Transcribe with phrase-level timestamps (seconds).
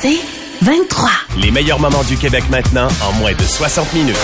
[0.00, 0.18] C'est
[0.62, 1.10] 23.
[1.38, 4.16] Les meilleurs moments du Québec maintenant en moins de 60 minutes.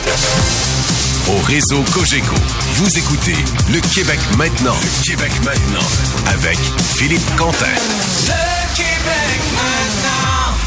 [1.29, 2.35] Au réseau Cogeco,
[2.77, 3.37] vous écoutez
[3.71, 4.74] Le Québec maintenant.
[4.82, 5.87] Le Québec maintenant.
[6.27, 6.58] Avec
[6.96, 7.66] Philippe Quentin.
[7.66, 9.81] Le Québec maintenant.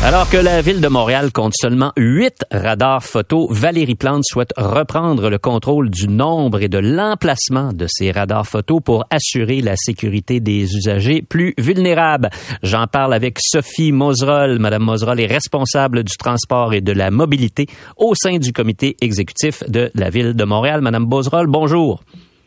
[0.05, 5.31] Alors que la ville de Montréal compte seulement huit radars photo, Valérie Plante souhaite reprendre
[5.31, 10.39] le contrôle du nombre et de l'emplacement de ces radars photo pour assurer la sécurité
[10.39, 12.29] des usagers plus vulnérables.
[12.61, 14.59] J'en parle avec Sophie Moserol.
[14.59, 17.65] Madame Moserol est responsable du transport et de la mobilité
[17.97, 20.81] au sein du comité exécutif de la ville de Montréal.
[20.81, 22.03] Madame Moserol, bonjour.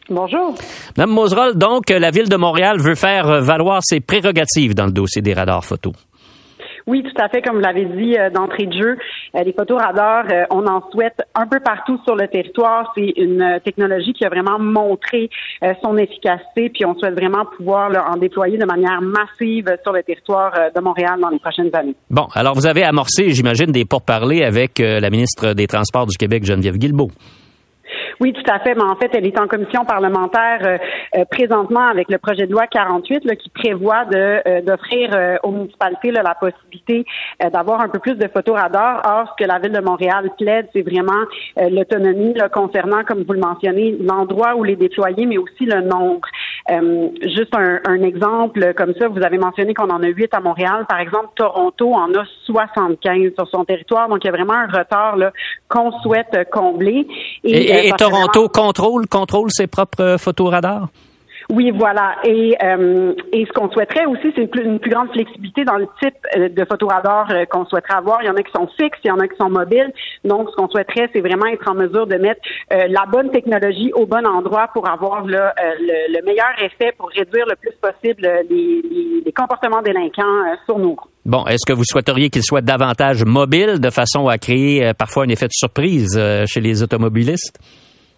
[0.09, 0.55] Bonjour.
[0.97, 5.23] Madame Moserol, donc, la ville de Montréal veut faire valoir ses prérogatives dans le dossier
[5.23, 5.93] des radars photo.
[6.89, 7.43] Oui, tout à fait.
[7.43, 8.97] Comme vous l'avez dit euh, d'entrée de jeu,
[9.37, 12.91] euh, les photos radars, euh, on en souhaite un peu partout sur le territoire.
[12.97, 15.29] C'est une technologie qui a vraiment montré
[15.83, 20.53] son efficacité, puis on souhaite vraiment pouvoir en déployer de manière massive sur le territoire
[20.75, 21.95] de Montréal dans les prochaines années.
[22.09, 26.45] Bon, alors vous avez amorcé, j'imagine, des pourparlers avec la ministre des Transports du Québec,
[26.45, 27.11] Geneviève Guilbeault.
[28.21, 28.75] Oui, tout à fait.
[28.75, 30.79] Mais en fait, elle est en commission parlementaire euh,
[31.17, 36.11] euh, présentement avec le projet de loi 48 là, qui prévoit euh, d'offrir aux municipalités
[36.11, 37.05] la possibilité
[37.53, 39.03] d'avoir un peu plus de photoradars.
[39.05, 41.25] Or, ce que la ville de Montréal plaide, c'est vraiment
[41.57, 46.29] l'autonomie concernant, comme vous le mentionnez, l'endroit où les déployer, mais aussi le nombre.
[47.23, 50.87] Juste un, un, exemple comme ça, vous avez mentionné qu'on en a huit à Montréal.
[50.89, 54.09] Par exemple, Toronto en a 75 sur son territoire.
[54.09, 55.17] Donc, il y a vraiment un retard
[55.69, 57.07] qu'on souhaite combler.
[57.45, 60.89] Et, Toronto contrôle, contrôle ses propres photoradars?
[61.51, 62.17] Oui, voilà.
[62.25, 66.15] Et, euh, et ce qu'on souhaiterait aussi, c'est une plus, grande flexibilité dans le type
[66.37, 68.23] euh, de photoradar euh, qu'on souhaiterait avoir.
[68.23, 69.91] Il y en a qui sont fixes, il y en a qui sont mobiles.
[70.25, 74.05] Donc, ce qu'on souhaiterait, c'est vraiment être en mesure de mettre la bonne technologie au
[74.05, 78.83] bon endroit pour avoir le, le, meilleur effet pour réduire le plus possible les,
[79.25, 81.11] les, comportements délinquants sur nos routes.
[81.25, 85.29] Bon, est-ce que vous souhaiteriez qu'il soit davantage mobile de façon à créer parfois un
[85.29, 87.59] effet de surprise chez les automobilistes?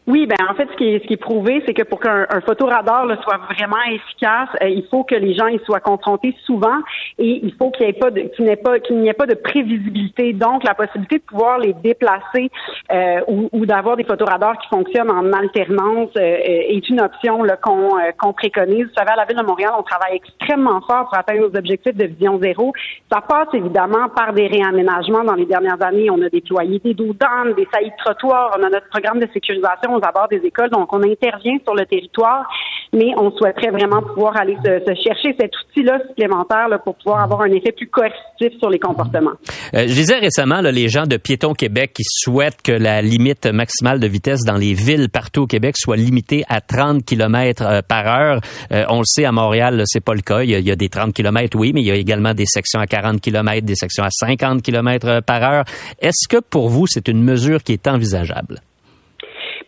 [0.06, 2.26] Oui, ben en fait, ce qui est, ce qui est prouvé, c'est que pour qu'un
[2.44, 6.78] photoradar là, soit vraiment efficace, euh, il faut que les gens y soient confrontés souvent
[7.18, 9.26] et il faut qu'il n'y ait pas qu'il n'y ait pas qu'il n'y ait pas
[9.26, 10.32] de prévisibilité.
[10.32, 12.50] Donc, la possibilité de pouvoir les déplacer
[12.90, 17.90] euh, ou, ou d'avoir des photoradars qui fonctionnent en alternance euh, est une option qu'on
[18.18, 18.86] qu'on préconise.
[18.86, 21.94] Vous savez, à la ville de Montréal, on travaille extrêmement fort pour atteindre nos objectifs
[21.94, 22.72] de vision zéro.
[23.12, 25.24] Ça passe évidemment par des réaménagements.
[25.24, 28.70] Dans les dernières années, on a déployé des dos des saillies de trottoirs, on a
[28.70, 30.70] notre programme de sécurisation aux abords des écoles.
[30.70, 32.46] Donc, on intervient sur le territoire,
[32.92, 37.52] mais on souhaiterait vraiment pouvoir aller se, chercher cet outil-là supplémentaire pour pouvoir avoir un
[37.52, 39.32] effet plus coercitif sur les comportements.
[39.74, 44.00] Euh, je disais récemment, les gens de Piéton Québec qui souhaitent que la limite maximale
[44.00, 48.06] de vitesse dans les villes partout au Québec soit limitée à 30 km euh, par
[48.06, 48.40] heure.
[48.72, 50.42] Euh, on le sait, à Montréal, c'est pas le cas.
[50.42, 52.34] Il y, a, il y, a, des 30 km, oui, mais il y a également
[52.34, 55.64] des sections à 40 km, des sections à 50 km par heure.
[56.00, 58.60] Est-ce que pour vous, c'est une mesure qui est envisageable?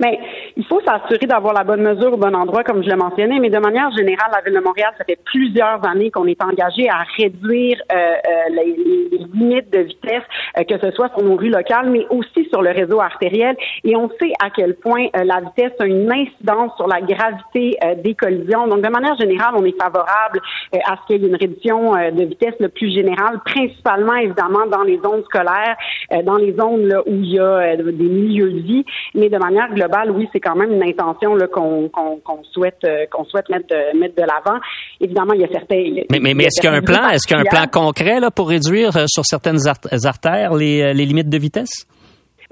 [0.02, 0.18] Mais
[0.56, 3.50] il faut s'assurer d'avoir la bonne mesure au bon endroit, comme je l'ai mentionné, mais
[3.50, 7.04] de manière générale, la Ville de Montréal, ça fait plusieurs années qu'on est engagé à
[7.16, 10.22] réduire euh, euh, les, limites de vitesse,
[10.58, 13.56] euh, que ce soit sur nos rues locales, mais aussi sur le réseau artériel.
[13.84, 18.14] Et on sait à quel point la vitesse a une incidence sur la gravité des
[18.14, 18.66] collisions.
[18.66, 20.40] Donc, de manière générale, on est favorable
[20.84, 24.82] à ce qu'il y ait une réduction de vitesse le plus générale, principalement, évidemment, dans
[24.82, 25.76] les zones scolaires,
[26.24, 30.10] dans les zones où il y a des milieux de vie, mais de manière globale,
[30.10, 34.22] oui, c'est quand même une intention qu'on souhaite euh, qu'on souhaite mettre de, mettre de
[34.22, 34.58] l'avant.
[35.00, 35.84] Évidemment, il y a certains.
[36.10, 37.08] Mais, mais, est-ce qu'il y a un plan?
[37.08, 39.68] Est-ce qu'il y a un plan concret là pour réduire euh, sur certaines
[40.04, 41.86] artères les, euh, les limites de vitesse?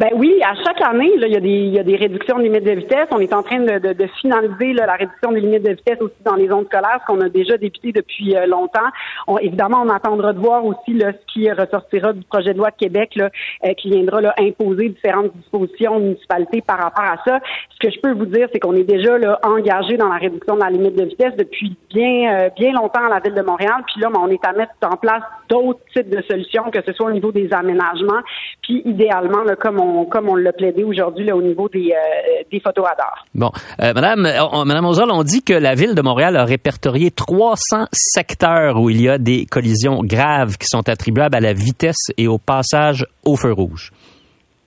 [0.00, 2.38] Ben oui, à chaque année, là, il, y a des, il y a des réductions
[2.38, 3.06] de limites de vitesse.
[3.10, 6.00] On est en train de, de, de finaliser là, la réduction des limites de vitesse
[6.00, 8.88] aussi dans les zones scolaires, ce qu'on a déjà débuté depuis euh, longtemps.
[9.26, 12.70] On, évidemment, on attendra de voir aussi là, ce qui ressortira du projet de loi
[12.70, 13.28] de Québec là,
[13.66, 17.38] euh, qui viendra là, imposer différentes dispositions aux municipalités par rapport à ça.
[17.68, 20.54] Ce que je peux vous dire, c'est qu'on est déjà là, engagé dans la réduction
[20.54, 23.82] de la limite de vitesse depuis bien euh, bien longtemps à la ville de Montréal.
[23.86, 26.94] Puis là, ben, on est à mettre en place d'autres types de solutions, que ce
[26.94, 28.22] soit au niveau des aménagements,
[28.62, 33.24] puis idéalement, là, comme on comme on l'a plaidé aujourd'hui au niveau des, euh, photoradars.
[33.34, 33.50] Bon,
[33.82, 37.86] euh, Madame, on, Madame Ozol, on dit que la ville de Montréal a répertorié 300
[37.92, 42.28] secteurs où il y a des collisions graves qui sont attribuables à la vitesse et
[42.28, 43.92] au passage au feu rouge.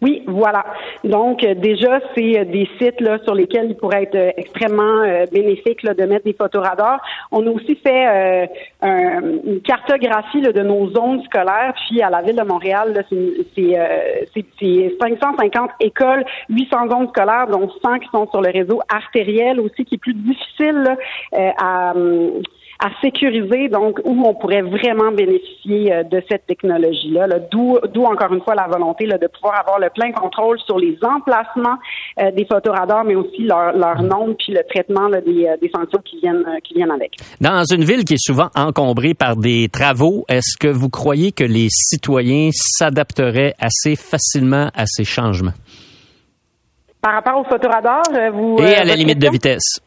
[0.03, 0.65] Oui, voilà.
[1.05, 5.01] Donc euh, déjà, c'est euh, des sites là sur lesquels il pourrait être euh, extrêmement
[5.31, 6.99] bénéfique là, de mettre des photoradars.
[7.31, 8.49] On a aussi fait
[8.81, 11.73] une cartographie là, de nos zones scolaires.
[11.87, 13.05] Puis à la ville de Montréal,
[13.55, 19.85] c'est 550 écoles, 800 zones scolaires, dont 100 qui sont sur le réseau artériel aussi,
[19.85, 20.97] qui est plus difficile
[21.31, 21.93] à
[22.83, 27.27] à sécuriser, donc où on pourrait vraiment bénéficier euh, de cette technologie-là.
[27.27, 30.59] -là, d'où, d'où encore une fois la volonté là, de pouvoir avoir le plein contrôle
[30.65, 31.77] sur les emplacements
[32.19, 35.69] euh, des photoradars, mais aussi leur, leur nombre puis le traitement là, des, euh, des
[35.69, 37.15] sanctions qui viennent qui viennent avec.
[37.41, 41.43] Dans une ville qui est souvent encombrée par des travaux, est-ce que vous croyez que
[41.43, 45.53] les citoyens s'adapteraient assez facilement à ces changements?
[47.01, 48.03] Par rapport aux photoradars,
[48.33, 48.57] vous...
[48.59, 49.81] Et à la limite de vitesse.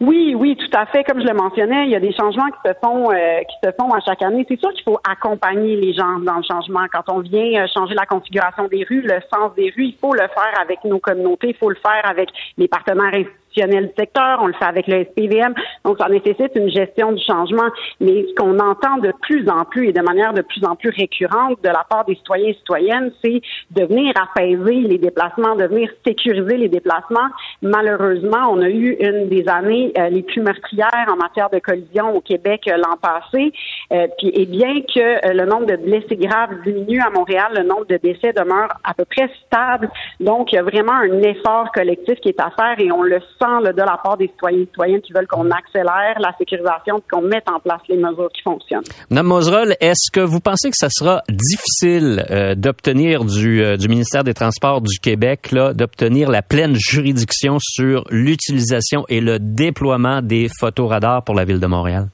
[0.00, 1.04] Oui, oui, tout à fait.
[1.04, 3.70] Comme je le mentionnais, il y a des changements qui se font euh, qui se
[3.78, 4.46] font à chaque année.
[4.48, 6.86] C'est sûr qu'il faut accompagner les gens dans le changement.
[6.90, 10.14] Quand on vient euh, changer la configuration des rues, le sens des rues, il faut
[10.14, 14.54] le faire avec nos communautés, il faut le faire avec les partenaires secteur, on le
[14.54, 15.54] fait avec le SPVM,
[15.84, 17.68] donc ça nécessite une gestion du changement.
[18.00, 20.90] Mais ce qu'on entend de plus en plus et de manière de plus en plus
[20.90, 25.64] récurrente de la part des citoyens et citoyennes, c'est de venir apaiser les déplacements, de
[25.64, 27.28] venir sécuriser les déplacements.
[27.62, 32.14] Malheureusement, on a eu une des années euh, les plus meurtrières en matière de collision
[32.14, 33.52] au Québec euh, l'an passé.
[33.92, 37.96] Euh, et bien que le nombre de blessés graves diminue à Montréal, le nombre de
[37.96, 39.90] décès demeure à peu près stable.
[40.20, 43.20] Donc, il y a vraiment un effort collectif qui est à faire et on le
[43.40, 47.48] de la part des citoyens et citoyennes qui veulent qu'on accélère la sécurisation qu'on mette
[47.50, 48.84] en place les mesures qui fonctionnent.
[49.10, 53.88] Mme Moserol, est-ce que vous pensez que ça sera difficile euh, d'obtenir du, euh, du
[53.88, 60.48] ministère des Transports du Québec d'obtenir la pleine juridiction sur l'utilisation et le déploiement des
[60.60, 62.08] photoradars pour la ville de Montréal?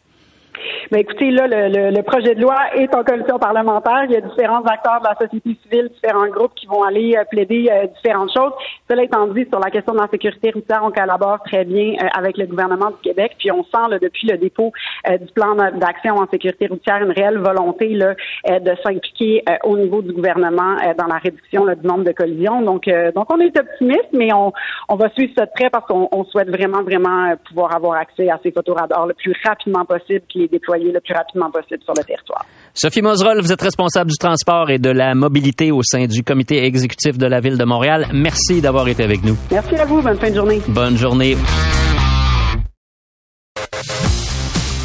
[0.93, 4.05] Mais écoutez, là, le, le, projet de loi est en commission parlementaire.
[4.05, 7.25] Il y a différents acteurs de la société civile, différents groupes qui vont aller euh,
[7.31, 8.53] plaider euh, différentes choses.
[8.89, 12.07] Cela étant dit, sur la question de la sécurité routière, on collabore très bien euh,
[12.17, 13.33] avec le gouvernement du Québec.
[13.39, 14.73] Puis on sent là, depuis le dépôt
[15.09, 18.15] du plan d'action en sécurité routière une réelle volonté là,
[18.49, 22.63] de s'impliquer au niveau du gouvernement dans la réduction là, du nombre de collisions.
[22.63, 24.53] Donc, donc on est optimiste, mais on,
[24.89, 28.39] on va suivre ça de près parce qu'on souhaite vraiment, vraiment pouvoir avoir accès à
[28.43, 30.23] ces photoradars le plus rapidement possible
[30.57, 32.45] déployé le plus rapidement possible sur le territoire.
[32.75, 36.65] Sophie Moserol, vous êtes responsable du transport et de la mobilité au sein du comité
[36.65, 38.07] exécutif de la Ville de Montréal.
[38.13, 39.37] Merci d'avoir été avec nous.
[39.51, 40.03] Merci à vous.
[40.03, 40.61] Bonne fin de journée.
[40.69, 41.37] Bonne journée.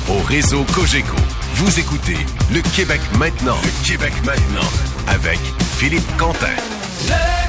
[0.10, 1.16] Au réseau Cogeco,
[1.56, 2.18] vous écoutez
[2.54, 3.56] Le Québec maintenant.
[3.64, 4.70] Le Québec maintenant.
[5.08, 5.40] Avec
[5.78, 6.48] Philippe Quentin.
[7.08, 7.41] Le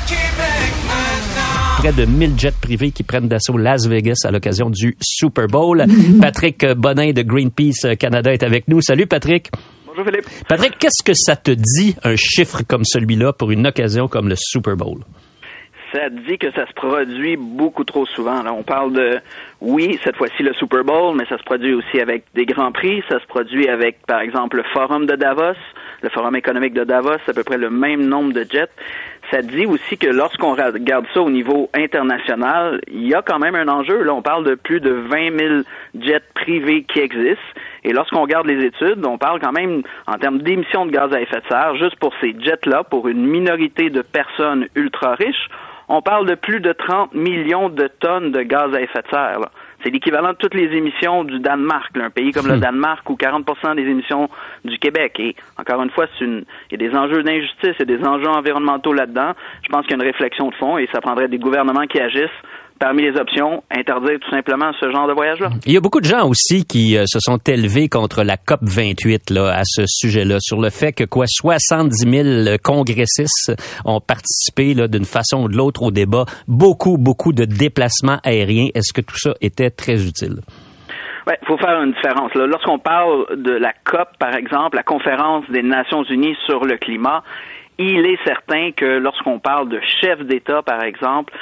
[1.83, 5.85] près de 1000 jets privés qui prennent d'assaut Las Vegas à l'occasion du Super Bowl.
[6.21, 8.81] Patrick Bonin de Greenpeace Canada est avec nous.
[8.81, 9.51] Salut Patrick.
[9.87, 10.27] Bonjour Philippe.
[10.49, 14.37] Patrick, qu'est-ce que ça te dit, un chiffre comme celui-là, pour une occasion comme le
[14.37, 15.01] Super Bowl?
[15.93, 18.43] ça dit que ça se produit beaucoup trop souvent.
[18.43, 19.19] Là, on parle de,
[19.61, 23.03] oui, cette fois-ci le Super Bowl, mais ça se produit aussi avec des grands prix.
[23.11, 25.59] Ça se produit avec, par exemple, le Forum de Davos,
[26.01, 28.71] le Forum économique de Davos, à peu près le même nombre de jets
[29.33, 33.55] ça dit aussi que lorsqu'on regarde ça au niveau international, il y a quand même
[33.55, 34.03] un enjeu.
[34.03, 35.63] Là, on parle de plus de 20 000
[35.99, 37.41] jets privés qui existent.
[37.83, 41.21] Et lorsqu'on regarde les études, on parle quand même en termes d'émissions de gaz à
[41.21, 45.49] effet de serre, juste pour ces jets-là, pour une minorité de personnes ultra riches,
[45.89, 49.41] on parle de plus de 30 millions de tonnes de gaz à effet de serre.
[49.83, 52.61] C'est l'équivalent de toutes les émissions du Danemark, un pays comme le hmm.
[52.61, 54.29] Danemark où 40% des émissions
[54.65, 55.17] du Québec.
[55.19, 58.93] Et encore une fois, une, il y a des enjeux d'injustice et des enjeux environnementaux
[58.93, 59.33] là-dedans.
[59.63, 62.01] Je pense qu'il y a une réflexion de fond et ça prendrait des gouvernements qui
[62.01, 62.31] agissent
[62.83, 65.51] parmi les options, interdire tout simplement ce genre de voyage-là.
[65.67, 68.59] Il y a beaucoup de gens aussi qui euh, se sont élevés contre la COP
[68.63, 73.53] 28 là, à ce sujet-là, sur le fait que quoi 70 000 congressistes
[73.85, 76.25] ont participé d'une façon ou de l'autre au débat.
[76.49, 78.71] Beaucoup, beaucoup de déplacements aériens.
[78.75, 80.41] Est-ce que tout ça était très utile?
[81.29, 82.35] Il faut faire une différence.
[82.35, 87.23] Lorsqu'on parle de la COP, par exemple, la conférence des Nations Unies sur le climat,
[87.79, 91.33] il est certain que lorsqu'on parle de chefs d'État, par exemple,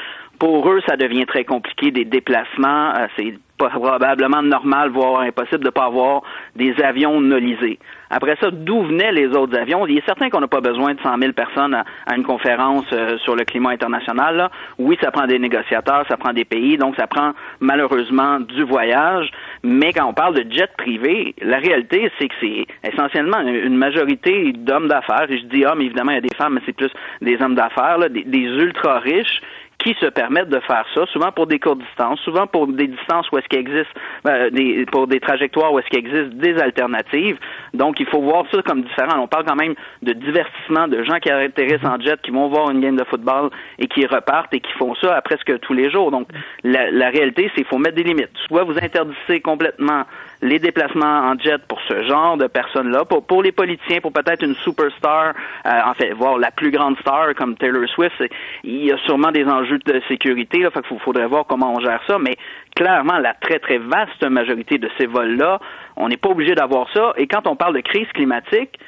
[0.40, 2.94] pour eux, ça devient très compliqué, des déplacements.
[2.96, 6.22] Euh, c'est probablement normal, voire impossible, de ne pas avoir
[6.56, 7.78] des avions nolisés.
[8.08, 9.86] Après ça, d'où venaient les autres avions?
[9.86, 13.18] Il est certain qu'on n'a pas besoin de 100 000 personnes à, une conférence euh,
[13.18, 14.36] sur le climat international.
[14.36, 14.50] Là.
[14.78, 19.30] Oui, ça prend des négociateurs, ça prend des pays, donc ça prend malheureusement du voyage.
[19.62, 24.52] Mais quand on parle de jet privé, la réalité, c'est que c'est essentiellement une majorité
[24.54, 25.26] d'hommes d'affaires.
[25.28, 27.98] Je dis hommes, évidemment, il y a des femmes, mais c'est plus des hommes d'affaires,
[28.08, 29.42] des ultra riches
[29.82, 33.30] qui se permettent de faire ça, souvent pour des courtes distances, souvent pour des distances
[33.32, 33.90] où est-ce qu'il existe,
[34.28, 37.38] euh, des, pour des trajectoires où est-ce qu'il existe des alternatives.
[37.74, 39.18] Donc, il faut voir ça comme différent.
[39.20, 42.70] On parle quand même de divertissement, de gens qui atterrissent en jet, qui vont voir
[42.70, 45.90] une game de football et qui repartent et qui font ça à presque tous les
[45.90, 46.10] jours.
[46.10, 46.28] Donc,
[46.62, 48.30] la, la réalité, c'est qu'il faut mettre des limites.
[48.48, 50.04] Soit vous interdisez complètement
[50.42, 54.42] les déplacements en jet pour ce genre de personnes-là, pour, pour les politiciens, pour peut-être
[54.42, 55.34] une superstar,
[55.66, 58.22] euh, en fait, voir la plus grande star comme Taylor Swift,
[58.64, 62.00] il y a sûrement des enjeux de sécurité, là, qu'il faudrait voir comment on gère
[62.06, 62.36] ça, mais
[62.74, 65.60] clairement, la très, très vaste majorité de ces vols-là,
[65.96, 68.78] on n'est pas obligé d'avoir ça, et quand on parle de crise climatique,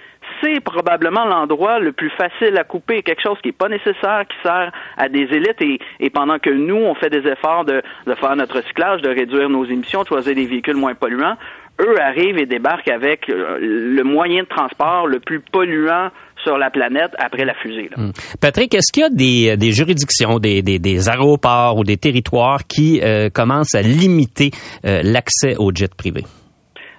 [0.40, 4.36] c'est probablement l'endroit le plus facile à couper, quelque chose qui n'est pas nécessaire, qui
[4.42, 5.80] sert à des élites.
[6.00, 9.48] Et, pendant que nous, on fait des efforts de, de faire notre recyclage, de réduire
[9.48, 11.36] nos émissions, de choisir des véhicules moins polluants,
[11.80, 16.10] eux arrivent et débarquent avec euh, le moyen de transport le plus polluant
[16.42, 17.88] sur la planète après la fusée.
[17.90, 18.02] Là.
[18.02, 18.12] Hum.
[18.40, 22.66] Patrick, est-ce qu'il y a des, des juridictions, des, des, des, aéroports ou des territoires
[22.66, 24.50] qui euh, commencent à limiter
[24.84, 26.24] euh, l'accès aux jets privés?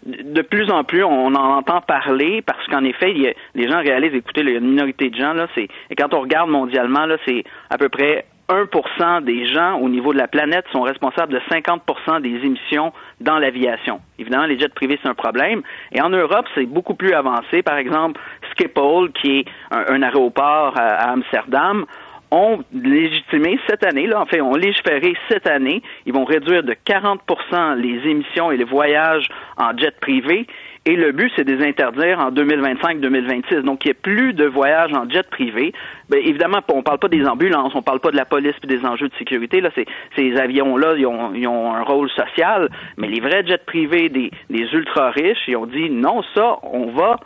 [0.05, 3.69] de plus en plus, on en entend parler parce qu'en effet, il y a, les
[3.69, 6.21] gens réalisent, écoutez, il y a une minorité de gens, là, c'est, et quand on
[6.21, 10.65] regarde mondialement, là, c'est à peu près 1% des gens au niveau de la planète
[10.71, 14.01] sont responsables de 50% des émissions dans l'aviation.
[14.19, 15.61] Évidemment, les jets privés, c'est un problème.
[15.93, 17.63] Et en Europe, c'est beaucoup plus avancé.
[17.63, 18.19] Par exemple,
[18.57, 21.85] Schiphol, qui est un, aéroport à, à Amsterdam,
[22.33, 25.83] ont légitimé cette année, là, en fait, ont légiféré cette année.
[26.07, 30.47] Ils vont réduire de 40% les émissions et les voyages en jet privé.
[30.85, 33.61] Et le but, c'est de les interdire en 2025-2026.
[33.61, 35.73] Donc, il n'y a plus de voyages en jet privé.
[36.09, 38.55] Bien, évidemment, on ne parle pas des ambulances, on ne parle pas de la police
[38.63, 39.61] et des enjeux de sécurité.
[39.61, 39.69] Là,
[40.15, 42.67] ces avions-là, ils ont, un rôle social.
[42.97, 46.87] Mais les vrais jets privés des, des ultra riches, ils ont dit non, ça, on
[46.87, 47.17] va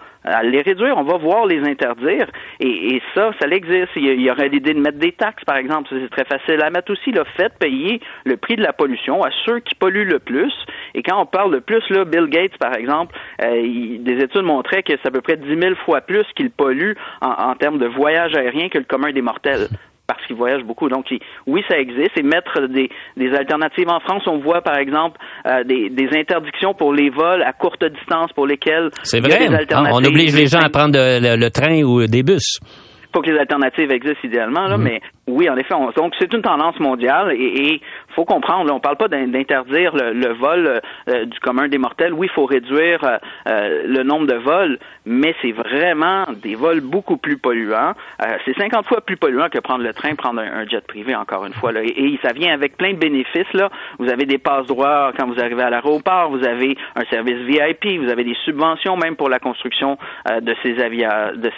[0.43, 2.27] les réduire, on va voir les interdire.
[2.59, 3.89] Et, ça, ça existe.
[3.95, 5.89] Il y, aurait l'idée de mettre des taxes, par exemple.
[5.91, 7.11] C'est très facile à mettre aussi.
[7.11, 10.53] Là, faites payer le prix de la pollution à ceux qui polluent le plus.
[10.93, 14.83] Et quand on parle de plus, là, Bill Gates, par exemple, euh, des études montraient
[14.83, 18.35] que c'est à peu près 10 000 fois plus qu'il pollue en termes de voyage
[18.35, 19.67] aérien que le commun des mortels
[20.07, 20.89] parce qu'ils voyagent beaucoup.
[20.89, 21.05] Donc,
[21.45, 22.17] oui, ça existe.
[22.17, 26.73] Et mettre des, des alternatives en France, on voit par exemple euh, des, des, interdictions
[26.73, 29.47] pour les vols à courte distance pour lesquels c'est vrai.
[29.91, 32.59] On oblige les gens à prendre le, le train ou des bus.
[33.03, 34.83] Il faut que les alternatives existent idéalement, là, mm.
[34.83, 35.73] mais oui, en effet.
[35.73, 37.81] On, donc, c'est une tendance mondiale et, et
[38.17, 42.13] faut comprendre, là, on parle pas d'interdire le, vol euh, du commun des mortels.
[42.13, 46.81] Oui, il faut réduire euh, euh, le nombre de vols, mais c'est vraiment des vols
[46.81, 47.93] beaucoup plus polluants.
[48.23, 51.45] Euh, c'est 50 fois plus polluant que prendre le train, prendre un, jet privé, encore
[51.45, 51.71] une fois.
[51.71, 51.81] Là.
[51.83, 53.53] Et, ça vient avec plein de bénéfices.
[53.53, 53.69] Là.
[53.99, 58.01] Vous avez des passes droits quand vous arrivez à l'aéroport, vous avez un service VIP,
[58.01, 59.99] vous avez des subventions même pour la construction
[60.31, 60.75] euh, de ces,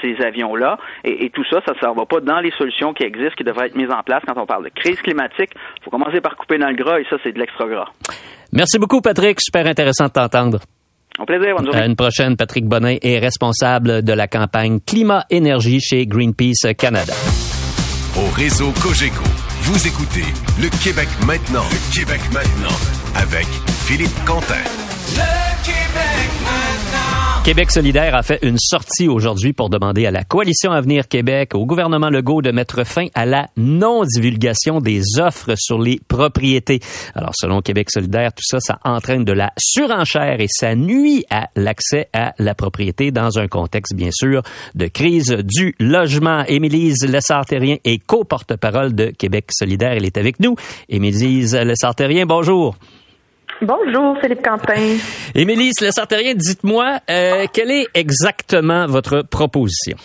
[0.01, 0.77] ces avions-là.
[1.05, 3.67] Et, et, tout ça, ça ne va pas dans les solutions qui existent, qui devraient
[3.67, 5.51] être mises en place quand on parle de crise climatique.
[5.77, 7.89] Il faut commencer par couper dans le gras et ça, c'est de l'extra gras.
[8.51, 9.39] Merci beaucoup, Patrick.
[9.41, 10.59] Super intéressant de t'entendre.
[11.19, 11.81] Au plaisir, bonne journée.
[11.81, 17.13] À une prochaine, Patrick Bonnet est responsable de la campagne Climat-Énergie chez Greenpeace Canada.
[18.17, 19.23] Au réseau Cogeco,
[19.63, 20.25] vous écoutez
[20.61, 21.65] Le Québec maintenant.
[21.69, 22.75] Le Québec maintenant.
[23.15, 23.45] Avec
[23.85, 24.55] Philippe Quentin.
[25.15, 25.98] Le Québec maintenant.
[27.49, 31.65] Québec solidaire a fait une sortie aujourd'hui pour demander à la coalition Avenir Québec, au
[31.65, 36.79] gouvernement Legault de mettre fin à la non-divulgation des offres sur les propriétés.
[37.15, 41.49] Alors, selon Québec solidaire, tout ça, ça entraîne de la surenchère et ça nuit à
[41.55, 44.43] l'accès à la propriété dans un contexte, bien sûr,
[44.75, 46.43] de crise du logement.
[46.47, 49.93] Émilise Lessartérien est co-porte-parole de Québec solidaire.
[49.93, 50.53] Elle est avec nous.
[50.87, 52.75] Émilise Lessartérien, bonjour.
[53.61, 54.97] Bonjour, Philippe Quentin.
[55.35, 59.97] Émilie Le dites-moi, euh, quelle est exactement votre proposition?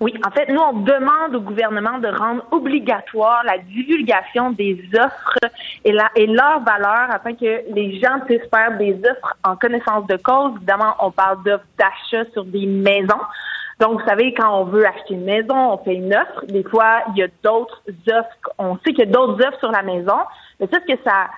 [0.00, 5.38] Oui, en fait, nous, on demande au gouvernement de rendre obligatoire la divulgation des offres
[5.84, 10.08] et, la, et leur valeur afin que les gens puissent faire des offres en connaissance
[10.08, 10.54] de cause.
[10.56, 13.20] Évidemment, on parle d'offres d'achat sur des maisons.
[13.78, 16.46] Donc, vous savez, quand on veut acheter une maison, on fait une offre.
[16.48, 18.54] Des fois, il y a d'autres offres.
[18.58, 20.18] On sait qu'il y a d'autres offres sur la maison.
[20.58, 21.28] Mais ça, ce que ça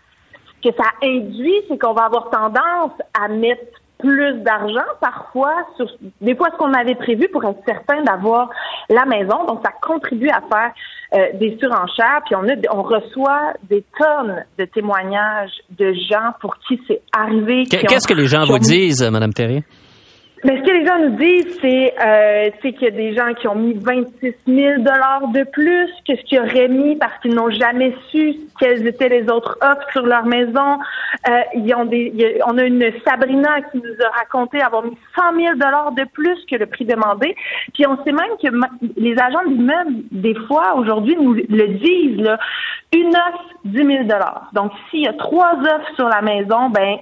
[0.62, 3.62] que ça induit, c'est qu'on va avoir tendance à mettre
[3.98, 5.86] plus d'argent parfois sur
[6.20, 8.50] des fois ce qu'on avait prévu pour être certain d'avoir
[8.88, 9.44] la maison.
[9.46, 10.72] Donc ça contribue à faire
[11.14, 12.20] euh, des surenchères.
[12.26, 17.64] Puis on a on reçoit des tonnes de témoignages de gens pour qui c'est arrivé.
[17.66, 19.62] Qu'est-ce que les gens vous disent, Madame Terrier?
[20.44, 23.46] Mais ce que les gens nous disent, c'est euh, qu'il y a des gens qui
[23.46, 27.50] ont mis 26 000 dollars de plus que ce qu'ils auraient mis parce qu'ils n'ont
[27.50, 30.78] jamais su quelles étaient les autres offres sur leur maison.
[31.28, 34.96] Euh, ils ont des, a- on a une Sabrina qui nous a raconté avoir mis
[35.14, 37.36] 100 000 dollars de plus que le prix demandé.
[37.72, 38.48] Puis on sait même que
[38.96, 42.36] les agents d'immeubles, des fois, aujourd'hui, nous le disent, là,
[42.92, 44.50] une offre, 10 000 dollars.
[44.54, 46.96] Donc, s'il y a trois offres sur la maison, ben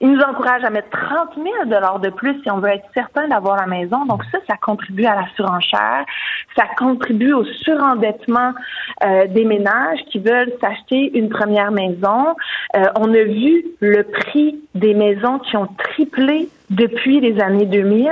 [0.00, 3.28] ils nous encouragent à mettre 30 000 dollars de plus si on veut être certain
[3.28, 4.04] d'avoir la maison.
[4.04, 6.04] Donc ça, ça contribue à la surenchère,
[6.54, 8.52] ça contribue au surendettement
[9.04, 12.34] euh, des ménages qui veulent s'acheter une première maison.
[12.76, 18.10] Euh, on a vu le prix des maisons qui ont triplé depuis les années 2000.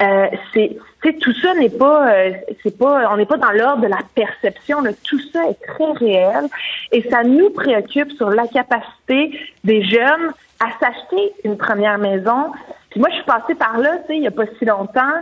[0.00, 0.76] Euh, c'est-
[1.20, 4.80] tout ça n'est pas euh, c'est pas on n'est pas dans l'ordre de la perception
[4.82, 4.90] là.
[5.08, 6.44] tout ça est très réel
[6.92, 12.52] et ça nous préoccupe sur la capacité des jeunes à s'acheter une première maison.
[12.90, 15.14] Puis moi je suis passée par là, tu sais, il y a pas si longtemps.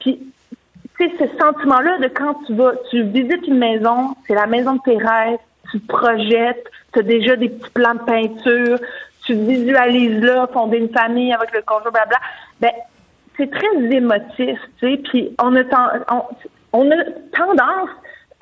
[0.00, 0.20] Puis
[0.98, 4.74] tu sais, ce sentiment-là de quand tu vas, tu visites une maison, c'est la maison
[4.74, 5.38] de tes rêves,
[5.70, 8.78] tu te projettes, tu as déjà des petits plans de peinture,
[9.24, 12.18] tu visualises là, fonder une famille avec le conjoint, blabla.
[12.60, 12.70] Ben,
[13.36, 15.62] c'est très émotif, tu sais, puis on a,
[16.72, 16.96] on, a
[17.36, 17.88] tendance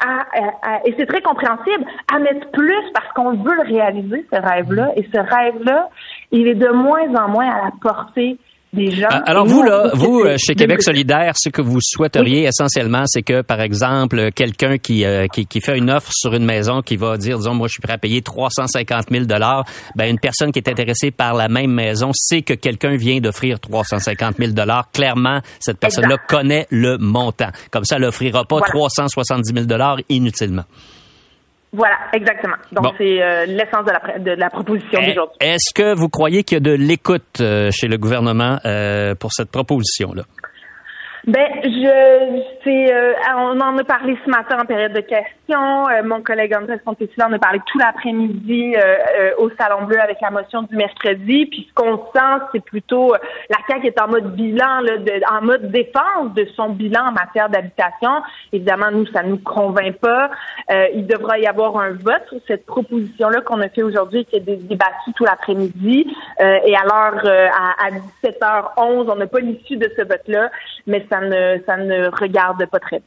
[0.01, 0.27] à-
[0.63, 4.91] à- et c'est très compréhensible, à mettre plus parce qu'on veut le réaliser, ce rêve-là,
[4.97, 5.91] et ce rêve-là,
[6.33, 8.39] il est de moins en moins à la portée
[8.73, 9.09] des gens.
[9.11, 13.23] Ah, Alors vous là, vous euh, chez Québec solidaire, ce que vous souhaiteriez essentiellement, c'est
[13.23, 16.97] que par exemple quelqu'un qui, euh, qui qui fait une offre sur une maison qui
[16.97, 19.65] va dire disons moi je suis prêt à payer 350 000 dollars,
[19.97, 23.59] ben une personne qui est intéressée par la même maison sait que quelqu'un vient d'offrir
[23.59, 24.91] 350 000 dollars.
[24.93, 27.49] Clairement, cette personne-là connaît le montant.
[27.71, 28.73] Comme ça, elle n'offrira pas Voilà.
[28.73, 30.65] 370 000 dollars inutilement.
[31.73, 32.55] Voilà, exactement.
[32.73, 32.93] Donc, Bon.
[32.97, 35.37] c'est euh, l'essence de la, de la proposition Eh, d'aujourd'hui.
[35.41, 39.33] Est-ce que vous croyez qu'il y a de l'écoute euh, chez le gouvernement euh, pour
[39.33, 40.23] cette proposition-là?
[41.27, 45.89] Ben, je, c'est, euh, on en a parlé ce matin en période de questions.
[45.89, 50.01] Euh, mon collègue André Fontesilla en a parlé tout l'après-midi euh, euh, au Salon Bleu
[50.01, 51.47] avec la motion du mercredi.
[51.47, 53.19] Puis ce qu'on sent, c'est plutôt euh,
[53.51, 57.13] la CAQ est en mode bilan, là, de, en mode défense de son bilan en
[57.13, 58.23] matière d'habitation.
[58.53, 60.31] Évidemment, nous, ça nous convainc pas.
[60.71, 64.37] Euh, il devra y avoir un vote sur cette proposition-là qu'on a fait aujourd'hui qui
[64.37, 66.07] a été débattue tout l'après-midi.
[66.41, 67.91] Et alors, à, à
[68.23, 70.51] 17h11, on n'a pas l'issue de ce vote-là,
[70.87, 73.07] mais ça ne, ça ne regarde pas très bien.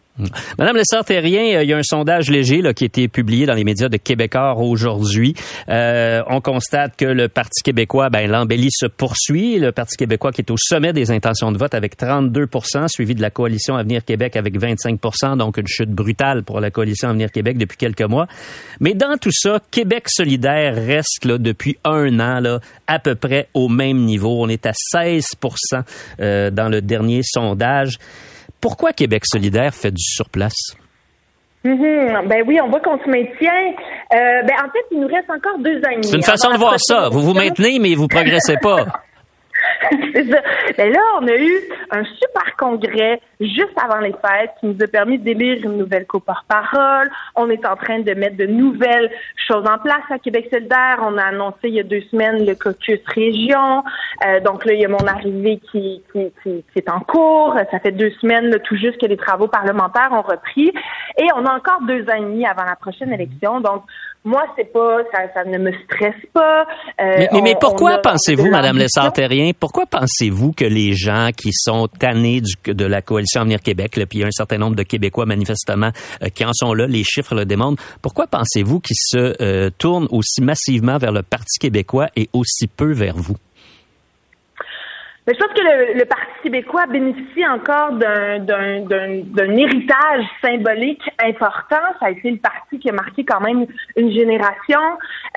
[0.57, 3.63] Madame Lessard-Terrien, euh, il y a un sondage léger qui a été publié dans les
[3.63, 5.33] médias de Québécois aujourd'hui.
[5.69, 9.57] Euh, on constate que le Parti québécois, ben, l'embellie se poursuit.
[9.57, 13.21] Le Parti québécois qui est au sommet des intentions de vote avec 32% suivi de
[13.21, 17.57] la coalition Avenir Québec avec 25% donc une chute brutale pour la coalition Avenir Québec
[17.57, 18.27] depuis quelques mois.
[18.79, 23.47] Mais dans tout ça, Québec solidaire reste là, depuis un an là, à peu près
[23.53, 24.43] au même niveau.
[24.43, 25.83] On est à 16%
[26.19, 27.97] euh, dans le dernier sondage.
[28.61, 30.75] Pourquoi Québec solidaire fait du surplace?
[31.63, 32.27] Mhm.
[32.27, 33.73] Ben oui, on voit qu'on se maintient.
[34.13, 36.01] Euh, ben en fait, il nous reste encore deux ans.
[36.01, 37.09] C'est une avant façon de voir ça.
[37.09, 38.85] Vous vous maintenez, mais vous progressez pas.
[40.77, 41.59] Là, on a eu
[41.91, 47.09] un super congrès juste avant les fêtes qui nous a permis d'élire une nouvelle co-porte-parole.
[47.35, 49.11] On est en train de mettre de nouvelles
[49.47, 50.99] choses en place à Québec solidaire.
[51.01, 53.83] On a annoncé il y a deux semaines le caucus région.
[54.25, 57.55] Euh, donc là, il y a mon arrivée qui, qui, qui, qui est en cours.
[57.71, 60.71] Ça fait deux semaines là, tout juste que les travaux parlementaires ont repris.
[61.17, 63.61] Et on a encore deux ans et demi avant la prochaine élection.
[63.61, 63.83] Donc,
[64.23, 66.61] moi, c'est pas, ça, ça ne me stresse pas.
[66.99, 68.77] Euh, Mais, mais, mais pourquoi pensez-vous, Madame.
[68.77, 73.95] Lessard-Terrien, pourquoi pensez-vous que les gens qui sont tannés du- de la coalition Avenir Québec,
[73.97, 75.91] là, puis il y a un certain nombre de Québécois manifestement
[76.23, 80.07] euh, qui en sont là, les chiffres le démontrent, pourquoi pensez-vous qu'ils se euh, tournent
[80.11, 83.37] aussi massivement vers le Parti québécois et aussi peu vers vous?
[85.27, 88.45] Mais je pense que le, le Parti québécois bénéficie encore d'un,
[89.55, 91.83] héritage symbolique important.
[91.99, 94.79] Ça a été le parti qui a marqué quand même une génération.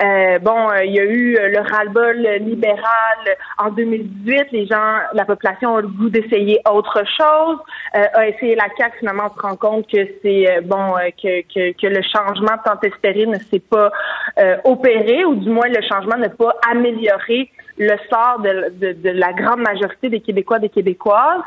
[0.03, 4.51] Euh, bon, euh, il y a eu euh, le ras-le-bol libéral en 2018.
[4.51, 7.59] Les gens, la population a le goût d'essayer autre chose.
[7.95, 11.41] Euh, a essayé la CAQ, finalement, on se rend compte que c'est euh, bon que,
[11.41, 13.91] que, que le changement tant espéré ne s'est pas
[14.39, 19.09] euh, opéré, ou du moins le changement n'a pas amélioré le sort de, de, de
[19.09, 21.41] la grande majorité des Québécois, des Québécoises.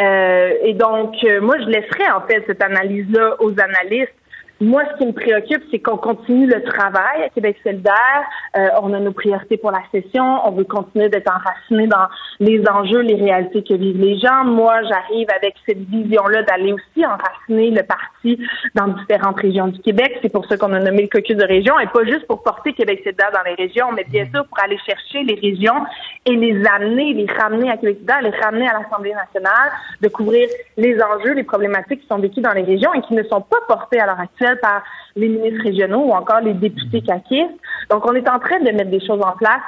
[0.00, 4.14] Euh, et donc, euh, moi, je laisserais en fait cette analyse-là aux analystes.
[4.58, 8.24] Moi, ce qui me préoccupe, c'est qu'on continue le travail à Québec solidaire.
[8.56, 10.24] Euh, on a nos priorités pour la session.
[10.46, 12.06] On veut continuer d'être enraciné dans
[12.40, 14.44] les enjeux, les réalités que vivent les gens.
[14.44, 18.40] Moi, j'arrive avec cette vision-là d'aller aussi enraciner le parti
[18.74, 20.18] dans différentes régions du Québec.
[20.22, 22.72] C'est pour ça qu'on a nommé le caucus de région et pas juste pour porter
[22.72, 25.84] Québec solidaire dans les régions, mais bien sûr pour aller chercher les régions
[26.24, 30.48] et les amener, les ramener à Québec solidaire, les ramener à l'Assemblée nationale, de couvrir
[30.78, 33.58] les enjeux, les problématiques qui sont vécues dans les régions et qui ne sont pas
[33.68, 34.82] portées à l'heure actuelle par
[35.16, 37.58] les ministres régionaux ou encore les députés caquistes.
[37.90, 39.62] Donc, on est en train de mettre des choses en place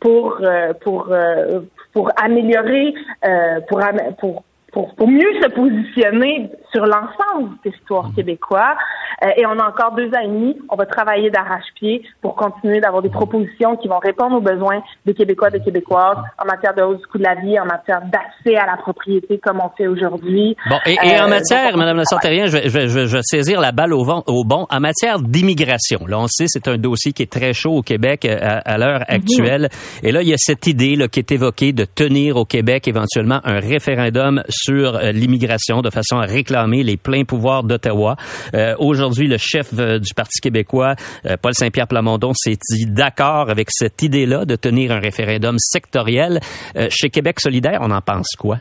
[0.00, 1.60] pour euh, pour euh,
[1.92, 2.94] pour améliorer,
[3.26, 3.80] euh, pour,
[4.18, 8.74] pour pour, pour mieux se positionner sur l'ensemble du territoire québécois.
[9.22, 10.56] Euh, et on a encore deux ans et demi.
[10.68, 15.14] On va travailler d'arrache-pied pour continuer d'avoir des propositions qui vont répondre aux besoins des
[15.14, 18.00] Québécois et des Québécoises en matière de hausse du coût de la vie, en matière
[18.02, 20.56] d'accès à la propriété comme on fait aujourd'hui.
[20.68, 23.72] Bon, et, et en matière, Madame la Sartérien, je, je, je, je vais saisir la
[23.72, 24.66] balle au, vent, au bon.
[24.70, 28.24] En matière d'immigration, là, on sait c'est un dossier qui est très chaud au Québec
[28.24, 29.68] à, à l'heure actuelle.
[30.02, 32.88] Et là, il y a cette idée là, qui est évoquée de tenir au Québec
[32.88, 38.16] éventuellement un référendum sur euh, l'immigration de façon à réclamer les pleins pouvoirs d'Ottawa.
[38.54, 40.94] Euh, Aujourd'hui, le chef euh, du Parti québécois,
[41.26, 46.40] euh, Paul Saint-Pierre Plamondon, s'est dit d'accord avec cette idée-là de tenir un référendum sectoriel.
[46.76, 48.58] Euh, chez Québec solidaire, on en pense quoi?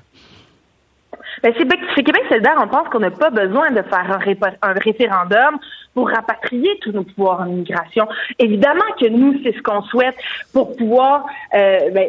[1.43, 4.73] Ben, chez, Québec solidaire, on pense qu'on n'a pas besoin de faire un, ré un,
[4.73, 5.57] référendum
[5.93, 8.07] pour rapatrier tous nos pouvoirs en immigration.
[8.37, 10.15] Évidemment que nous, c'est ce qu'on souhaite
[10.53, 12.07] pour pouvoir ben,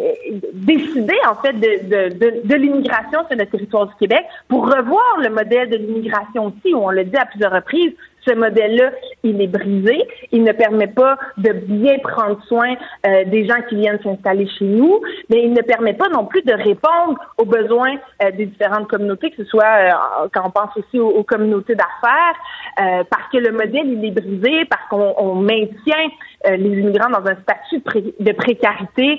[0.54, 5.70] décider en fait de, de, l'immigration sur le territoire du Québec, pour revoir le modèle
[5.70, 7.92] de l'immigration aussi, où on l'a dit à plusieurs reprises,
[8.26, 8.90] ce modèle-là,
[9.22, 10.06] il est brisé.
[10.30, 12.74] Il ne permet pas de bien prendre soin
[13.06, 16.42] euh, des gens qui viennent s'installer chez nous, mais il ne permet pas non plus
[16.42, 20.76] de répondre aux besoins euh, des différentes communautés, que ce soit euh, quand on pense
[20.76, 22.36] aussi aux, aux communautés d'affaires,
[22.80, 26.08] euh, parce que le modèle, il est brisé, parce qu'on maintient
[26.46, 29.18] euh, les immigrants dans un statut de, pré de précarité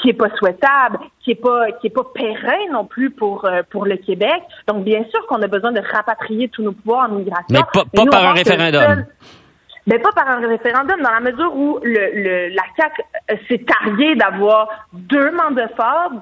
[0.00, 3.84] qui est pas souhaitable, qui est pas qui est pas pérenne non plus pour pour
[3.84, 4.42] le Québec.
[4.66, 7.46] Donc bien sûr qu'on a besoin de rapatrier tous nos pouvoirs en immigration.
[7.50, 9.04] Mais pas, pas par un référendum.
[9.88, 12.92] Mais pas par un référendum, dans la mesure où le, le la CAC
[13.48, 16.12] s'est targué d'avoir deux mandats forts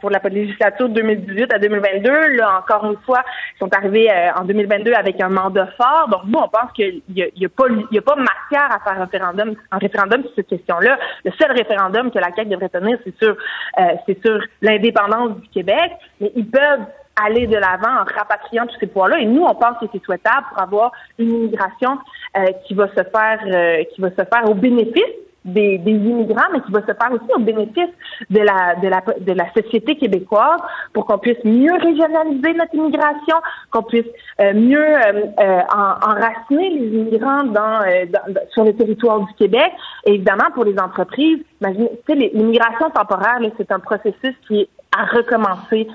[0.00, 2.10] pour la législature 2018 à 2022.
[2.36, 3.22] Là, encore une fois,
[3.54, 6.08] ils sont arrivés euh, en 2022 avec un mandat fort.
[6.10, 9.00] Donc, nous, on pense qu'il n'y a, a, pas, y a pas matière à faire
[9.00, 10.98] un référendum, un référendum sur cette question-là.
[11.24, 15.48] Le seul référendum que la CAC devrait tenir, c'est sur, euh, c'est sur l'indépendance du
[15.48, 15.92] Québec.
[16.20, 16.84] Mais ils peuvent
[17.22, 19.18] aller de l'avant en rapatriant tous ces pouvoirs-là.
[19.20, 21.98] Et nous, on pense que c'est souhaitable pour avoir une immigration
[22.36, 25.02] euh, qui va se faire euh, qui va se faire au bénéfice
[25.46, 27.90] des, des, immigrants, mais qui va se faire aussi au bénéfice
[28.30, 30.60] de la de la de la société québécoise
[30.92, 33.36] pour qu'on puisse mieux régionaliser notre immigration,
[33.70, 34.06] qu'on puisse
[34.40, 39.72] euh, mieux euh, euh, enraciner les immigrants dans, dans, sur le territoire du Québec.
[40.04, 41.90] Et évidemment, pour les entreprises, imaginez,
[42.34, 45.86] l'immigration temporaire, c'est un processus qui est à recommencer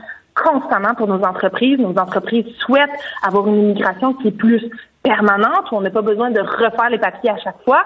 [0.43, 1.77] constamment pour nos entreprises.
[1.79, 2.89] Nos entreprises souhaitent
[3.23, 4.69] avoir une immigration qui est plus
[5.03, 7.83] permanente, où on n'a pas besoin de refaire les papiers à chaque fois.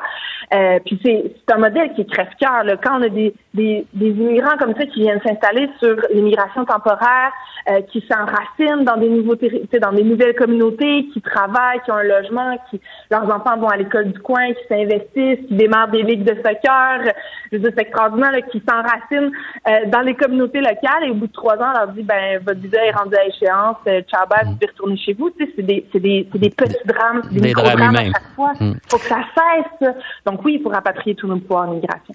[0.54, 2.64] Euh, puis c'est, un modèle qui est crève-cœur.
[2.84, 7.32] Quand on a des, des, des, immigrants comme ça qui viennent s'installer sur l'immigration temporaire,
[7.70, 12.04] euh, qui s'enracinent dans des nouveaux dans des nouvelles communautés, qui travaillent, qui ont un
[12.04, 16.24] logement, qui leurs enfants vont à l'école du coin, qui s'investissent, qui démarrent des ligues
[16.24, 17.14] de soccer,
[17.52, 19.32] je veux dire, c'est extraordinaire, là, qui s'enracinent
[19.68, 22.40] euh, dans les communautés locales et au bout de trois ans, on leur dit ben
[22.46, 25.30] votre visa est rendu à échéance, euh, ciao bye, vous devez retourner chez vous.
[25.32, 28.12] Tu sais, c'est des, c'est des, c'est des petits drames, des, des drames humains.
[28.12, 28.54] à chaque fois.
[28.60, 28.76] Il mm.
[28.90, 29.90] faut que ça cesse.
[30.26, 32.14] Donc oui, il faut rapatrier tous nos pouvoirs en migration.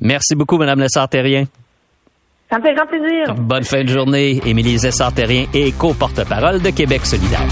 [0.00, 1.44] Merci beaucoup, Madame Lessard-Terrien.
[2.50, 3.34] Ça me fait grand plaisir.
[3.34, 4.40] Bonne fin de journée.
[4.44, 7.48] Émilie Lessard-Terrien et co-porte-parole de Québec solidaire.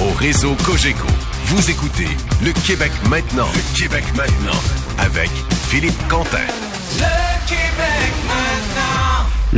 [0.00, 1.06] Au réseau Cogeco,
[1.46, 2.08] vous écoutez
[2.42, 3.48] Le Québec maintenant.
[3.52, 4.58] Le Québec maintenant
[4.98, 5.28] avec
[5.68, 6.38] Philippe Quentin.
[6.98, 8.27] Le Québec maintenant.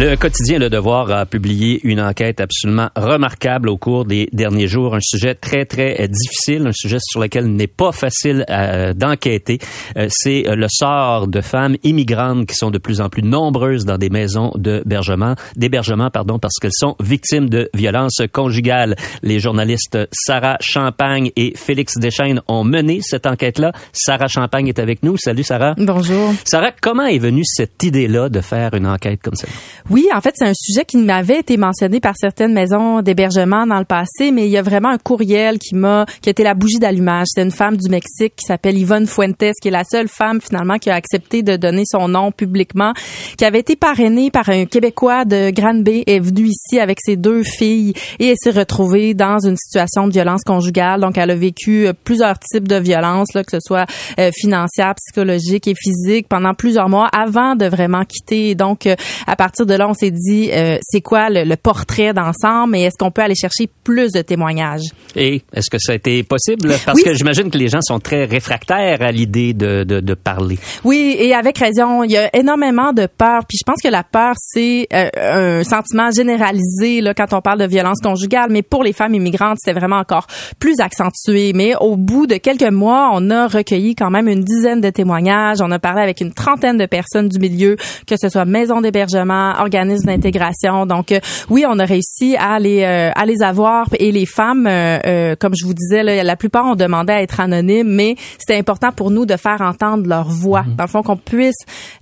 [0.03, 4.95] Le quotidien Le Devoir a publié une enquête absolument remarquable au cours des derniers jours,
[4.95, 9.59] un sujet très très difficile, un sujet sur lequel n'est pas facile euh, d'enquêter.
[9.99, 13.99] Euh, c'est le sort de femmes immigrantes qui sont de plus en plus nombreuses dans
[13.99, 18.97] des maisons d'hébergement, d'hébergement pardon, parce qu'elles sont victimes de violences conjugales.
[19.23, 23.73] Les journalistes Sarah Champagne et Félix Deschaines ont mené cette enquête-là.
[23.93, 25.19] Sarah Champagne est avec nous.
[25.19, 25.75] Salut Sarah.
[25.77, 26.33] Bonjour.
[26.47, 29.47] Sarah, comment est venue cette idée-là de faire une enquête comme ça?
[29.91, 33.81] Oui, en fait, c'est un sujet qui m'avait été mentionné par certaines maisons d'hébergement dans
[33.81, 36.79] le passé, mais il y a vraiment un courriel qui m'a, qui été la bougie
[36.79, 37.27] d'allumage.
[37.35, 40.79] C'est une femme du Mexique qui s'appelle Yvonne Fuentes, qui est la seule femme finalement
[40.79, 42.93] qui a accepté de donner son nom publiquement,
[43.37, 47.43] qui avait été parrainée par un Québécois de Granby, est venue ici avec ses deux
[47.43, 51.01] filles et elle s'est retrouvée dans une situation de violence conjugale.
[51.01, 53.87] Donc, elle a vécu euh, plusieurs types de violences, là, que ce soit
[54.21, 58.55] euh, financière, psychologique et physique pendant plusieurs mois avant de vraiment quitter.
[58.55, 58.95] donc, euh,
[59.27, 60.51] à partir là, on s'est dit,
[60.83, 64.85] c'est quoi le, portrait d'ensemble et est-ce qu'on peut aller chercher plus de témoignages?
[65.17, 66.75] Et est-ce que ça a été possible?
[66.87, 70.59] Parce que j'imagine que les gens sont très réfractaires à l'idée de, de, de, parler.
[70.85, 72.03] Oui, et avec raison.
[72.03, 73.43] Il y a énormément de peur.
[73.49, 77.67] Puis je pense que la peur, c'est un sentiment généralisé là, quand on parle de
[77.67, 78.49] violence conjugale.
[78.51, 80.27] Mais pour les femmes immigrantes, c'était vraiment encore
[80.59, 81.53] plus accentué.
[81.55, 85.59] Mais au bout de quelques mois, on a recueilli quand même une dizaine de témoignages.
[85.61, 89.55] On a parlé avec une trentaine de personnes du milieu, que ce soit maison d'hébergement,
[89.61, 90.87] organisme d'intégration.
[90.87, 94.67] Donc euh, oui, on a réussi à les euh, à les avoir et les femmes,
[94.67, 98.57] euh, comme je vous disais, là, la plupart ont demandé à être anonymes, mais c'était
[98.57, 100.63] important pour nous de faire entendre leur voix.
[100.63, 100.77] Mhm.
[100.77, 101.57] Dans le fond, qu'on puisse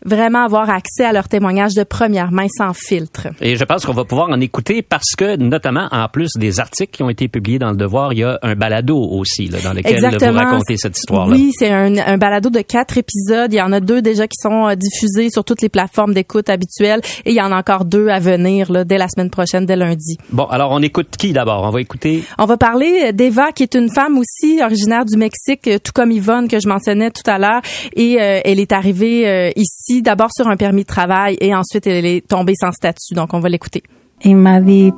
[0.05, 3.29] vraiment avoir accès à leurs témoignages de première main sans filtre.
[3.41, 6.93] Et je pense qu'on va pouvoir en écouter parce que notamment en plus des articles
[6.93, 9.73] qui ont été publiés dans le Devoir, il y a un balado aussi là, dans
[9.73, 11.37] lequel vous racontez cette histoire-là.
[11.37, 13.53] Oui, c'est un, un balado de quatre épisodes.
[13.53, 17.01] Il y en a deux déjà qui sont diffusés sur toutes les plateformes d'écoute habituelles
[17.25, 19.77] et il y en a encore deux à venir là, dès la semaine prochaine, dès
[19.77, 20.17] lundi.
[20.31, 21.63] Bon, alors on écoute qui d'abord?
[21.65, 22.25] On va écouter...
[22.39, 26.49] On va parler d'Eva, qui est une femme aussi originaire du Mexique, tout comme Yvonne
[26.49, 27.61] que je mentionnais tout à l'heure.
[27.95, 31.87] Et euh, elle est arrivée euh, ici d'abord sur un permis de travail et ensuite
[31.87, 33.15] elle est tombée sans statut.
[33.15, 33.83] Donc on va l'écouter.
[34.25, 34.93] Il m'a dit,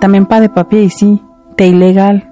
[0.00, 1.20] t'as même pas de papier ici,
[1.56, 2.22] t'es illégal.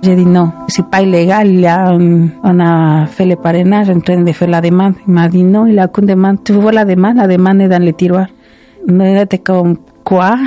[0.00, 4.30] J'ai dit non, c'est pas illégal, là, on a fait le parrainage en train de
[4.30, 4.94] faire la demande.
[5.08, 6.38] Il m'a dit non, il a qu'une demande.
[6.44, 7.16] Tu veux voir la demande?
[7.16, 8.26] La demande est dans le tiroir.
[8.86, 10.38] Était comme quoi?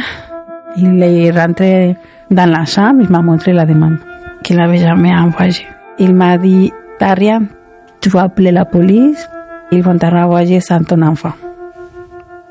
[0.78, 1.96] Il est rentré
[2.30, 3.98] dans la chambre, il m'a montré la demande
[4.44, 5.66] qu'il n'avait jamais envoyée.
[6.00, 7.44] Il m'a dit, t'as rien,
[8.00, 9.28] tu vas appeler la police,
[9.72, 11.34] ils vont te renvoyer sans ton enfant.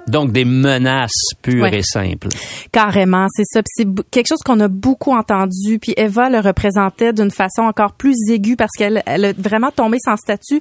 [0.06, 2.28] Donc, des menaces pures et simples.
[2.72, 3.60] Carrément, c'est ça.
[3.64, 5.78] C'est quelque chose qu'on a beaucoup entendu.
[5.80, 9.98] Puis Eva le représentait d'une façon encore plus aiguë parce qu'elle elle a vraiment tombé
[10.04, 10.60] sans statut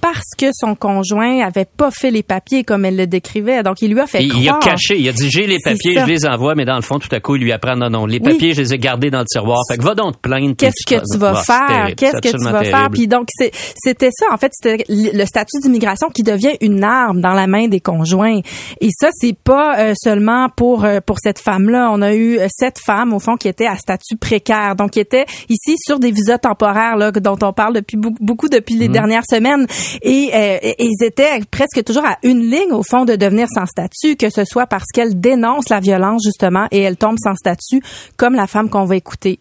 [0.00, 3.62] parce que son conjoint avait pas fait les papiers comme elle le décrivait.
[3.62, 4.42] Donc, il lui a fait il, croire.
[4.42, 4.98] Il a caché.
[4.98, 7.20] Il a dit, j'ai les papiers, je les envoie, mais dans le fond, tout à
[7.20, 9.60] coup, il lui apprend, non, non, les papiers, je les ai gardés dans le tiroir.
[9.68, 10.54] Fait que va donc te plaindre.
[10.56, 11.94] Qu'est-ce que tu vas faire?
[11.96, 12.88] Qu'est-ce que tu vas faire?
[12.90, 13.28] Puis donc,
[13.76, 14.26] c'était ça.
[14.32, 18.40] En fait, c'était le statut d'immigration qui devient une arme dans la main des conjoints.
[18.80, 21.90] Et ça, c'est pas euh, seulement pour euh, pour cette femme-là.
[21.92, 24.76] On a eu euh, sept femmes, au fond, qui étaient à statut précaire.
[24.76, 28.48] Donc, qui étaient ici sur des visas temporaires, là, dont on parle depuis beaucoup, beaucoup
[28.48, 28.92] depuis les mmh.
[28.92, 29.66] dernières semaines.
[30.02, 34.16] Et, euh, ils étaient presque toujours à une ligne au fond de devenir sans statut,
[34.16, 37.82] que ce soit parce qu'elle dénonce la violence justement et elle tombe sans statut,
[38.16, 39.38] comme la femme qu'on va écouter.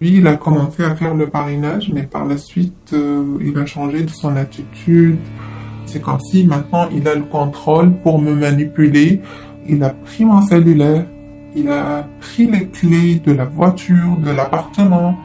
[0.00, 3.64] Oui, il a commencé à faire le parrainage, mais par la suite, euh, il a
[3.64, 5.18] changé de son attitude.
[5.86, 9.22] C'est comme si maintenant il a le contrôle pour me manipuler.
[9.66, 11.06] Il a pris mon cellulaire,
[11.54, 15.16] il a pris les clés de la voiture, de l'appartement,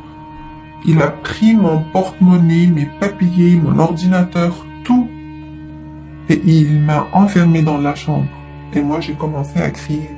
[0.85, 5.07] il a pris mon porte-monnaie, mes papiers, mon ordinateur, tout.
[6.29, 8.27] Et il m'a enfermé dans la chambre.
[8.73, 10.09] Et moi, j'ai commencé à crier.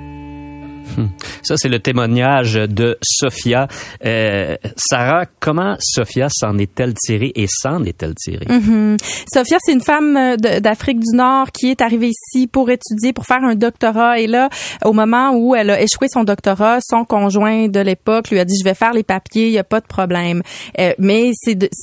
[0.97, 1.07] Hmm.
[1.41, 3.67] Ça, c'est le témoignage de Sophia.
[4.05, 8.45] Euh, Sarah, comment Sophia s'en est-elle tirée et s'en est-elle tirée?
[8.45, 8.97] Mm-hmm.
[9.33, 13.25] Sophia, c'est une femme euh, d'Afrique du Nord qui est arrivée ici pour étudier, pour
[13.25, 14.19] faire un doctorat.
[14.19, 14.49] Et là,
[14.85, 18.55] au moment où elle a échoué son doctorat, son conjoint de l'époque lui a dit,
[18.57, 20.41] je vais faire les papiers, il n'y a pas de problème.
[20.79, 21.31] Euh, mais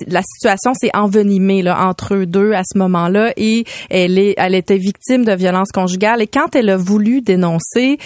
[0.07, 4.79] la situation s'est envenimée là, entre eux deux à ce moment-là et elle, elle était
[4.79, 6.23] victime de violences conjugales.
[6.23, 7.99] Et quand elle a voulu dénoncer,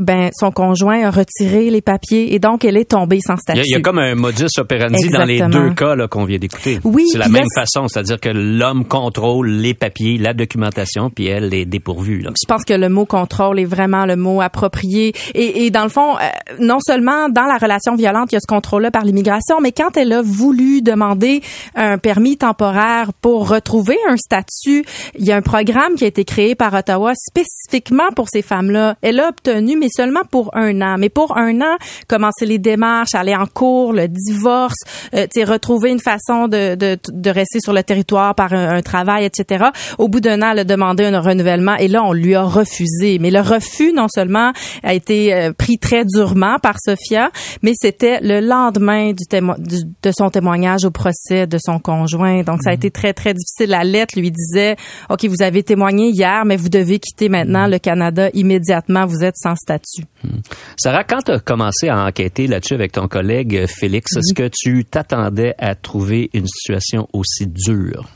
[0.00, 3.62] ben son conjoint a retiré les papiers et donc elle est tombée sans statut.
[3.64, 6.80] Il y a, comme un modus operandi dans les deux cas qu'on vient d'écouter.
[6.84, 11.52] Oui, c'est la même façon, c'est-à-dire que l'homme contrôle les papiers, la documentation, puis elle
[11.54, 12.22] est dépourvue.
[12.22, 15.12] Je pense que le mot contrôle est vraiment le mot approprié.
[15.34, 16.20] Et, et dans le fond, euh,
[16.60, 19.96] non seulement dans la relation violente, il y a ce contrôle-là par l'immigration, mais quand
[19.96, 21.42] elle a voulu demander
[21.74, 24.84] un permis temporaire pour retrouver un statut,
[25.18, 28.96] il y a un programme qui a été créé par Ottawa spécifiquement pour ces femmes-là.
[29.02, 30.96] Elle a obtenu, mais seulement pour un an.
[30.98, 34.78] Mais pour un an, commencer les démarches, aller en cours, le divorce,
[35.14, 39.66] euh, retrouver une façon de, de, de, rester sur le territoire par un, travail, etc.
[39.98, 43.18] Au bout d'un an, elle a demandé un renouvellement et là, on lui a refusé.
[43.18, 47.30] Mais le refus, non seulement a été euh, pris très durement par Sophia,
[47.62, 49.24] mais c'était le lendemain du,
[50.02, 52.42] de son témoignage au procès de son conjoint.
[52.42, 52.78] Donc, ça a mhm.
[52.78, 53.70] été très, très difficile.
[53.70, 54.76] La lettre lui disait,
[55.10, 59.06] OK, vous avez témoigné hier, mais vous devez quitter maintenant le Canada immédiatement.
[59.06, 59.77] Vous êtes sans statut.
[60.22, 60.38] Hmm.
[60.76, 64.48] Sarah, quand tu as commencé à enquêter là-dessus avec ton collègue euh, Félix, est-ce que
[64.52, 68.08] tu t'attendais à trouver une situation aussi dure?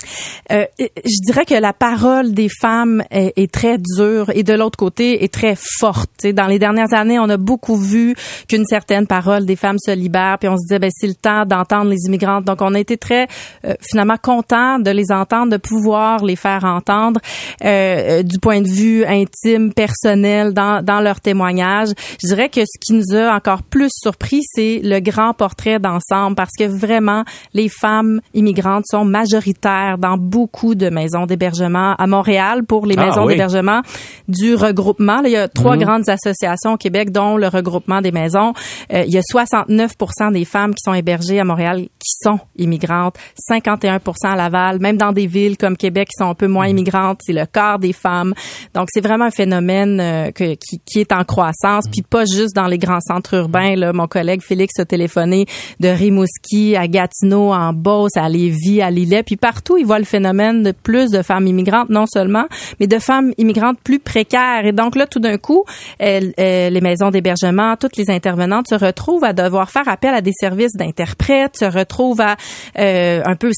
[0.50, 4.76] Euh, je dirais que la parole des femmes est, est très dure et de l'autre
[4.76, 6.26] côté est très forte.
[6.26, 8.14] dans les dernières années, on a beaucoup vu
[8.48, 11.44] qu'une certaine parole des femmes se libère, puis on se disait, ben c'est le temps
[11.44, 12.44] d'entendre les immigrantes.
[12.44, 13.26] Donc, on a été très
[13.64, 17.20] euh, finalement contents de les entendre, de pouvoir les faire entendre
[17.64, 21.41] euh, du point de vue intime, personnel, dans, dans leur témoignage.
[21.50, 26.36] Je dirais que ce qui nous a encore plus surpris, c'est le grand portrait d'ensemble,
[26.36, 27.24] parce que vraiment,
[27.54, 33.06] les femmes immigrantes sont majoritaires dans beaucoup de maisons d'hébergement à Montréal pour les ah
[33.06, 33.82] maisons d'hébergement
[34.28, 35.22] du regroupement.
[35.24, 35.82] il y a trois mhm.
[35.82, 38.52] grandes associations au Québec, dont le regroupement des maisons.
[38.92, 43.16] Euh, il y a 69% des femmes qui sont hébergées à Montréal qui sont immigrantes,
[43.36, 46.70] 51 à Laval, même dans des villes comme Québec qui sont un peu moins mhm.
[46.70, 48.34] immigrantes, c'est le quart des femmes.
[48.74, 52.54] Donc c'est vraiment un phénomène euh, que, qui, qui, est en croissance, puis pas juste
[52.54, 53.74] dans les grands centres urbains.
[53.74, 55.46] Là, mon collègue Félix a téléphoné
[55.80, 60.04] de Rimouski à Gatineau, en Beauce, à Lévis, à Lillet, puis partout il voit le
[60.04, 62.44] phénomène de plus de femmes immigrantes, non seulement,
[62.80, 64.66] mais de femmes immigrantes plus précaires.
[64.66, 65.64] Et donc là, tout d'un coup,
[66.00, 70.76] les maisons d'hébergement, toutes les intervenantes se retrouvent à devoir faire appel à des services
[70.76, 72.36] d'interprètes, se retrouvent à
[72.78, 73.50] euh, un peu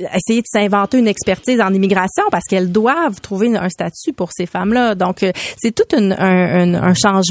[0.00, 4.44] essayer de s'inventer une expertise en immigration parce qu'elles doivent trouver un statut pour ces
[4.44, 4.94] femmes-là.
[4.94, 7.21] Donc, euh, c'est tout un, un, un, changement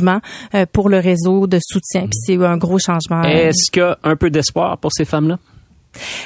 [0.55, 2.01] euh, pour le réseau de soutien.
[2.01, 3.23] Puis c'est un gros changement.
[3.23, 5.37] Est-ce qu'il y a un peu d'espoir pour ces femmes-là?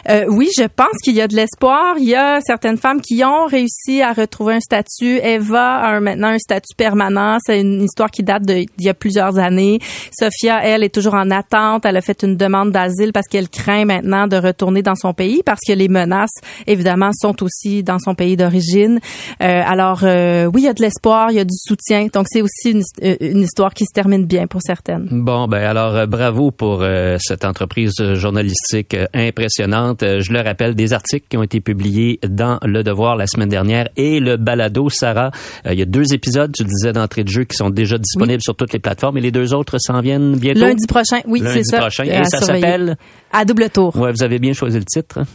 [0.10, 1.96] Euh, oui, je pense qu'il y a de l'espoir.
[1.98, 5.20] Il y a certaines femmes qui ont réussi à retrouver un statut.
[5.24, 7.38] Eva a maintenant un statut permanent.
[7.46, 9.80] C'est une histoire qui date d'il y a plusieurs années.
[10.18, 11.86] Sophia, elle, est toujours en attente.
[11.86, 15.42] Elle a fait une demande d'asile parce qu'elle craint maintenant de retourner dans son pays
[15.44, 16.36] parce que les menaces,
[16.68, 19.00] évidemment, sont aussi dans son pays d'origine.
[19.42, 22.08] Euh, alors, euh, oui, il y a de l'espoir, il y a du soutien.
[22.14, 22.84] Donc, c'est aussi une,
[23.20, 25.08] une, histoire qui se termine bien pour certaines.
[25.12, 26.84] Bon, ben alors, bravo pour
[27.20, 32.60] cette entreprise journalistique impressionnante euh, je le rappelle, des articles qui ont été publiés dans
[32.64, 35.32] Le Devoir la semaine dernière et le balado Sarah.
[35.66, 38.42] Euh, il y a deux épisodes, tu disais, d'entrée de jeu qui sont déjà disponibles
[38.42, 40.62] sur toutes les plateformes et les deux autres s'en viennent bientôt?
[40.62, 41.78] Lundi prochain, oui, c'est ça.
[41.78, 42.98] Lundi prochain, et ça s'appelle...
[43.32, 43.96] À double tour.
[43.98, 45.20] Ouais, vous avez bien choisi le titre.
[45.20, 45.26] Hein?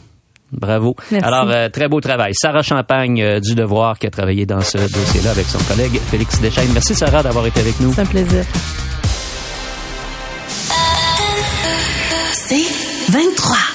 [0.53, 0.97] Bravo.
[1.13, 1.27] Merci.
[1.27, 2.33] Alors, euh, très beau travail.
[2.35, 6.73] Sarah Champagne du Devoir qui a travaillé dans ce dossier-là avec son collègue Félix Deschaines.
[6.73, 7.93] Merci Sarah d'avoir été avec nous.
[7.93, 8.45] C'est un plaisir.
[12.33, 13.70] C'est 23.